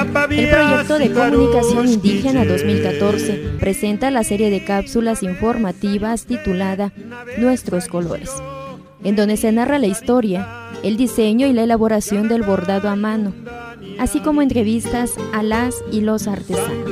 [0.00, 6.90] El proyecto de comunicación indígena 2014 presenta la serie de cápsulas informativas titulada
[7.36, 8.30] Nuestros colores,
[9.04, 13.34] en donde se narra la historia, el diseño y la elaboración del bordado a mano,
[13.98, 16.88] así como entrevistas a las y los artesanos.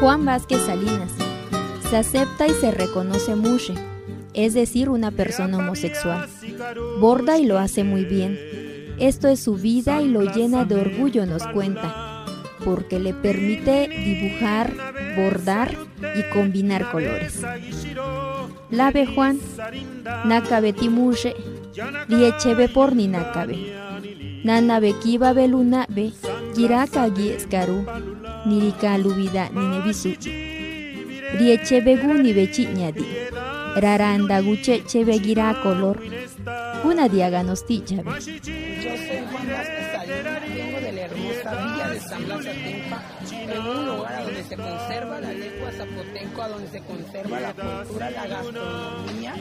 [0.00, 1.12] Juan Vázquez Salinas
[1.90, 3.74] se acepta y se reconoce mushe,
[4.32, 6.26] es decir, una persona homosexual.
[7.00, 8.38] Borda y lo hace muy bien.
[8.98, 12.16] Esto es su vida y lo llena de orgullo, nos cuenta
[12.66, 14.72] porque le permite dibujar,
[15.16, 15.70] bordar
[16.14, 17.42] y combinar colores.
[18.70, 19.38] Lave Juan,
[20.24, 21.34] Nakabe Timushe,
[22.08, 23.74] Diechebe por ni Nakabe.
[24.44, 26.12] Nanabe Kiba Belunabe,
[26.54, 27.84] Giraka Gieskaru,
[28.46, 30.14] Nirika Lubida Ninebisu.
[31.38, 33.04] Riechebe Guni Bechiñadi,
[33.74, 35.18] Raranda Guche Chebe
[35.62, 35.98] Color,
[36.84, 38.04] una diagnostichabe.
[42.08, 42.44] San Blas
[43.52, 48.26] en un lugar donde se conserva la lengua zapoteco, donde se conserva la cultura, la
[48.26, 49.34] gastronomía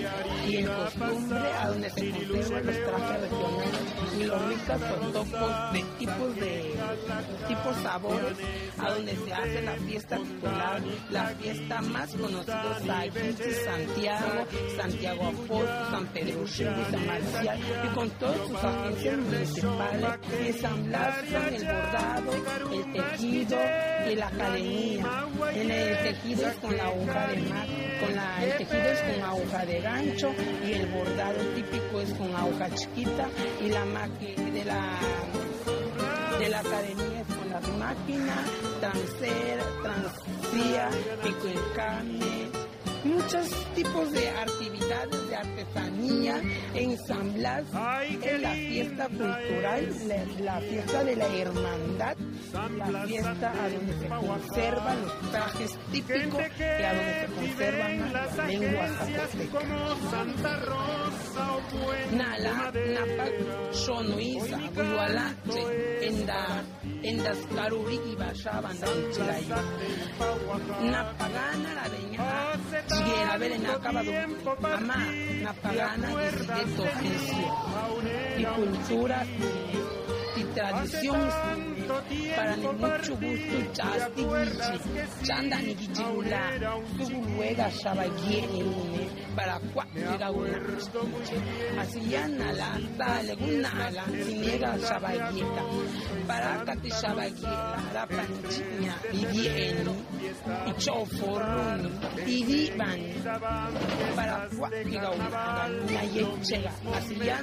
[0.48, 3.86] y el costumbre, a donde se conservan los trajes regionales
[4.20, 6.74] y los ricos totopos de tipos de
[7.48, 8.38] tipos sabores,
[8.78, 14.46] a donde se hace la fiesta titular, la fiesta más conocida es Santiago,
[14.78, 21.16] Santiago Apóstol, San Pedro y San Marcial, y con todas sus agencias municipales, San Blas,
[21.52, 22.32] el bordado,
[22.72, 23.58] el tejido
[24.11, 25.05] y la academia.
[25.54, 27.67] En el tejido es con la hoja de mar,
[28.00, 30.35] con la, el tejido es con aguja de gancho
[30.68, 33.28] y el bordado típico es con aguja chiquita
[33.64, 35.00] y la máquina de la
[36.40, 38.46] de la academia es con las máquinas,
[38.80, 40.90] transer, transfía,
[41.23, 42.50] pico el carne,
[43.05, 46.42] muchos tipos de actividades de artesanía,
[46.73, 47.64] ensamblas
[48.21, 49.95] en la fiesta cultural,
[50.42, 52.17] la, fiesta de la hermandad,
[52.77, 58.38] la fiesta a donde se conservan los trajes típicos y a donde se conservan las
[58.48, 59.55] lenguas zapotecas.
[62.11, 63.26] Nala, Napa,
[63.73, 65.64] Shonuiza, Gualache,
[66.08, 66.64] Enda,
[67.03, 68.77] Endas Karuri y Bashaban,
[70.81, 74.11] Napagana, la veña, ver en acabado
[74.73, 74.98] ama
[75.43, 76.31] na pagana de
[76.75, 77.48] tu oficio.
[78.37, 79.25] Y cultura
[80.36, 81.74] y tradición
[82.36, 86.42] para ni mucho gusto chasti gichi chanda ni gichigula
[86.98, 89.04] sugu luega shabagieni une
[89.36, 89.60] para
[89.94, 90.58] llega una
[91.82, 95.64] así ya nala dale gunala sinega shabagieta
[96.28, 99.96] para kati shabagiela la panchiña y vieni
[100.70, 101.90] y choforruni
[102.26, 103.00] y divan
[104.16, 104.48] para
[104.84, 107.38] llega una niña yechega así ya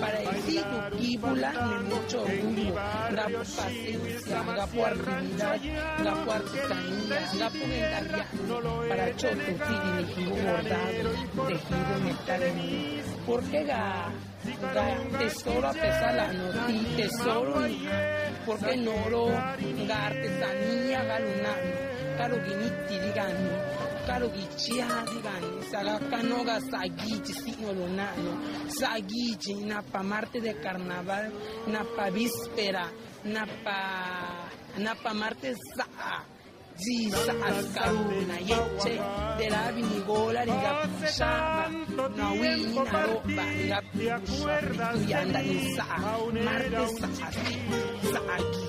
[0.00, 2.74] para el sigo kibula ni mucho orgullo
[3.10, 3.44] grapo
[3.78, 5.60] paciencia grapo actividad
[5.98, 11.10] grapo artesanía grapo vendariano para ni jibo bordado
[11.48, 12.42] tejido metal
[13.26, 14.12] porque ga
[14.74, 17.54] ga tesoro a pesar la noti tesoro
[18.46, 21.72] porque no lo ga artesanía ga lunano
[22.18, 28.32] caro guiniti digano caro gichia digano saga canoga sagichi signo lunano
[28.78, 31.28] sagichi na pa marte de carnaval
[31.68, 32.88] na pa víspera
[33.24, 33.78] na pa
[34.80, 35.84] na pa marte sa
[36.78, 38.94] Zisa askaruna yeche
[39.38, 41.66] de la vinigola de la shaba
[42.16, 45.84] na wini na roba la yanda ni sa
[46.46, 47.08] marte sa
[48.12, 48.68] sa aquí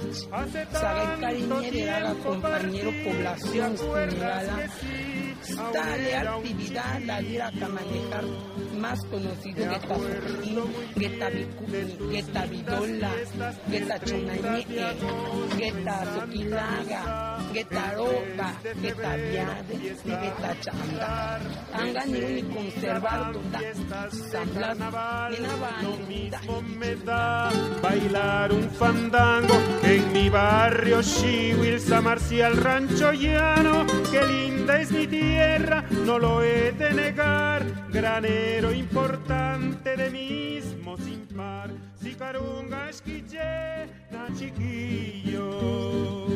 [0.82, 4.56] saga cariñe de la compañero población estimulada
[5.74, 8.24] Dale actividad la que manejar
[8.80, 10.60] más conocido que Tazoquín,
[10.96, 13.12] Geta Bicuni, Geta Vidola,
[13.70, 14.66] Geta Chonañe,
[15.58, 21.40] Geta Soquilaga, Geta Roba, Geta Viade, y Geta Changa.
[21.74, 24.78] Anga ni un conservar toda, San Blas,
[26.08, 27.52] ni No me da
[27.82, 35.84] bailar un fandango en mi barrio Chihuil, Marcial Rancho Llano, qué linda es mi tierra,
[36.06, 41.70] no lo he de negar, granero importante de mismo sin par,
[44.38, 46.28] chiquillo.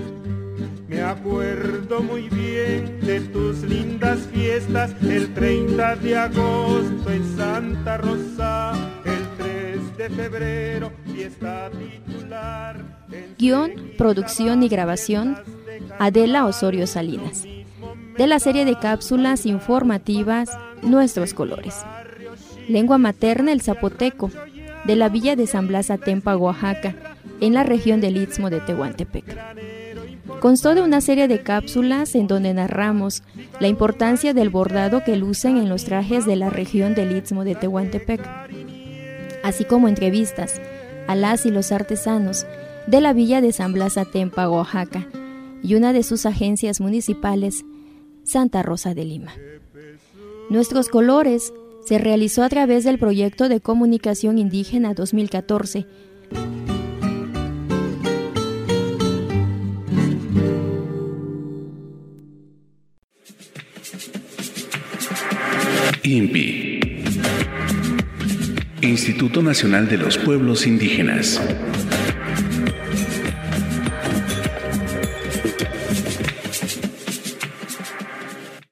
[0.87, 8.73] Me acuerdo muy bien de tus lindas fiestas el 30 de agosto en Santa Rosa,
[9.05, 12.83] el 3 de febrero, fiesta titular.
[13.37, 15.37] Guión, producción y grabación,
[15.99, 17.43] Adela Osorio Salinas.
[18.17, 20.49] De la serie de cápsulas informativas
[20.81, 21.75] Nuestros Colores.
[22.67, 24.31] Lengua materna el zapoteco,
[24.85, 26.95] de la villa de San Blas Atempa, Oaxaca,
[27.39, 29.25] en la región del Istmo de Tehuantepec.
[30.39, 33.23] Constó de una serie de cápsulas en donde narramos
[33.59, 37.55] la importancia del bordado que lucen en los trajes de la región del Istmo de
[37.55, 38.21] Tehuantepec,
[39.43, 40.61] así como entrevistas
[41.07, 42.45] a las y los artesanos
[42.87, 45.05] de la villa de San Blas Atempa, Oaxaca,
[45.63, 47.63] y una de sus agencias municipales,
[48.23, 49.33] Santa Rosa de Lima.
[50.49, 51.53] Nuestros colores
[51.85, 55.85] se realizó a través del proyecto de comunicación indígena 2014.
[66.03, 66.79] INPI
[68.81, 71.41] Instituto Nacional de los Pueblos Indígenas